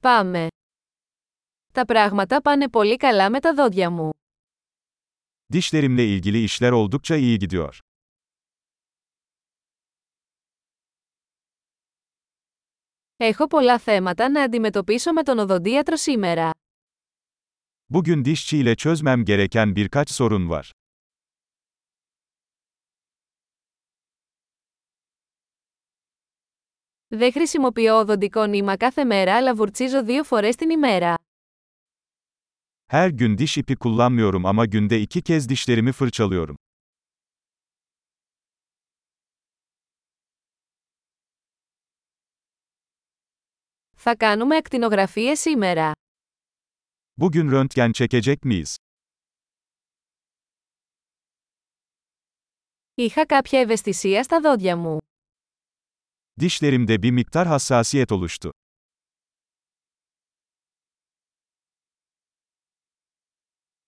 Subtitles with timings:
[0.00, 0.46] Πάμε.
[1.72, 4.10] Τα πράγματα πάνε πολύ καλά με τα δόντια μου.
[5.52, 7.78] Dişlerimle ilgili işler oldukça iyi gidiyor.
[13.16, 16.50] Έχω πολλά θέματα να αντιμετωπίσω με τον οδοντίατρο σήμερα.
[17.90, 20.72] Bugün dişçi ile çözmem gereken birkaç sorun var.
[27.10, 31.14] Δεν χρησιμοποιώ οδοντικό νήμα κάθε μέρα αλλά βουρτσίζω δύο φορές την ημέρα.
[32.92, 36.56] Her gün diş ipi kullanmıyorum ama günde iki kez dişlerimi fırçalıyorum.
[43.96, 45.92] Θα κάνουμε ακτινογραφίες σήμερα.
[47.16, 48.76] Bugün röntgen çekecek miyiz?
[52.94, 54.98] Είχα κάποια ευαισθησία στα δόντια μου.
[56.39, 58.51] Dişlerimde bir miktar hassasiyet oluştu.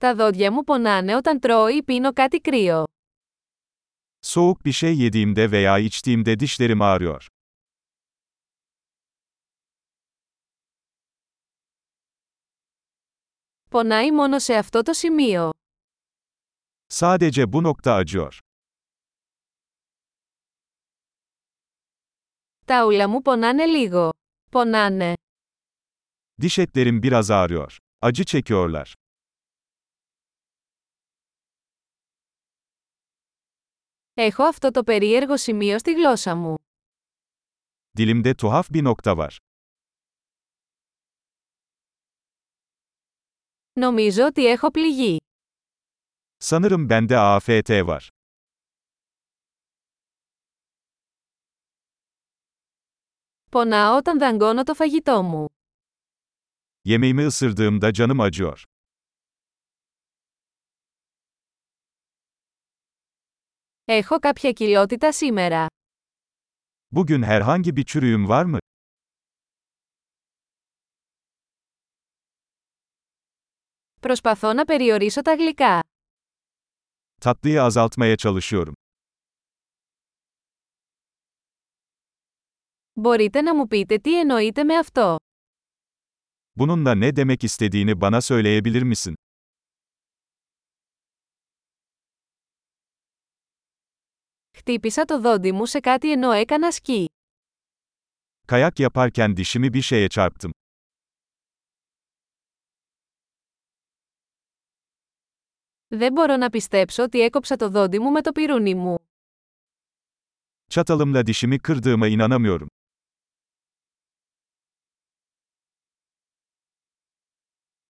[0.00, 2.84] Τα δόντια μου πονάνε όταν τρώω ή πίνω κάτι κρύο.
[4.20, 7.26] Soğuk bir şey yediğimde veya içtiğimde dişlerim ağrıyor.
[13.70, 15.50] Πονάει μόνο σε αυτό το σημείο.
[16.88, 18.40] Sadece bu nokta acıyor.
[22.65, 24.09] Τα ούλα μου πονάνε λίγο.
[24.51, 25.13] Πονάνε.
[26.41, 27.77] Diş etlerim biraz ağrıyor.
[28.01, 28.93] Acı çekiyorlar.
[34.13, 36.55] Έχω αυτό το περίεργο σημείο στη γλώσσα μου.
[37.97, 39.37] Dilimde tuhaf bir nokta var.
[43.73, 45.17] Νομίζω ότι έχω πληγεί.
[46.39, 48.09] Sanırım bende AFT var.
[53.55, 55.45] Πονάω όταν δαγκώνω το φαγητό μου.
[56.85, 58.63] Yemeğimi ısırdığımda canım acıyor.
[63.85, 65.67] Έχω κάποια κοιλότητα σήμερα.
[66.91, 68.59] Bugün herhangi bir çürüğüm var mı?
[74.01, 75.81] Προσπαθώ να περιορίσω τα γλυκά.
[77.21, 78.75] Tatlıyı azaltmaya çalışıyorum.
[82.99, 85.15] Μπορείτε να μου πείτε τι εννοείτε με αυτό.
[86.59, 89.13] Bununla ne demek istediğini bana söyleyebilir misin?
[94.57, 97.05] Χτύπησα το δόντι μου σε κάτι ενώ έκανα σκι.
[98.47, 100.51] Kayak yaparken dişimi bir şeye çarptım.
[105.87, 108.95] Δεν μπορώ να πιστέψω ότι έκοψα το δόντι μου με το πυρούνι μου.
[110.69, 112.69] Çatalımla dişimi kırdığıma inanamıyorum.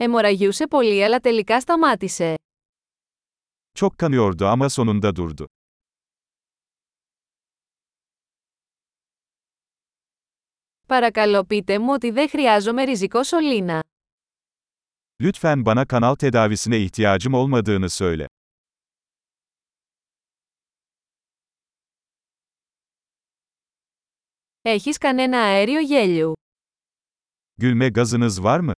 [0.06, 2.36] Εμοραγιούσε πολύ αλλά τελικά σταμάτησε.
[3.80, 5.46] Çok kanıyordu ama sonunda durdu.
[10.88, 13.84] Παρακαλώ πείτε μου ότι δεν χρειάζομαι ριζικό σωλήνα.
[15.24, 18.28] Lütfen bana kanal tedavisine ihtiyacım olmadığını söyle.
[24.62, 26.34] Έχεις κανένα αέριο γέλιου.
[27.58, 28.74] Gülme gazınız var mı?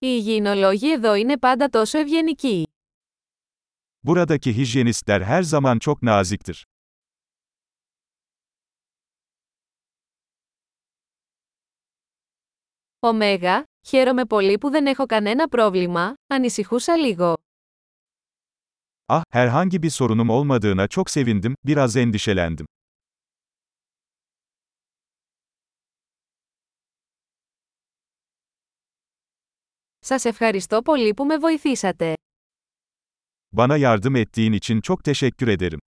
[0.00, 2.68] Οι υγιεινολόγοι εδώ είναι πάντα τόσο ευγενικοί.
[4.08, 6.54] Buradaki hijyenistler her zaman çok naziktir.
[13.00, 17.34] Ωμέγα, χαίρομαι πολύ που δεν έχω κανένα πρόβλημα, ανησυχούσα λίγο.
[19.08, 22.66] Ah, herhangi bir sorunum olmadığına çok sevindim, biraz endişelendim.
[30.05, 32.13] Σας ευχαριστώ πολύ που με βοηθήσατε.
[33.57, 35.79] Bana yardım ettiğin için çok teşekkür ederim.